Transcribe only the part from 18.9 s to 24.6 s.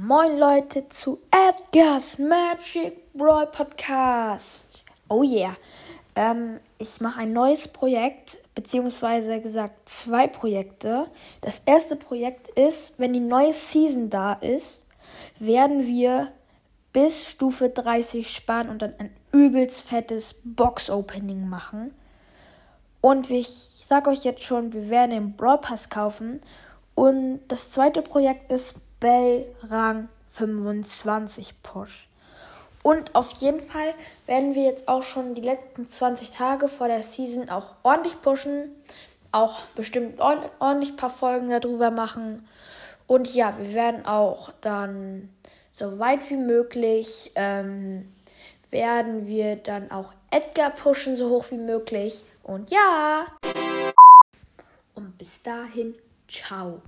ein übelst fettes Box-Opening machen. Und ich sage euch jetzt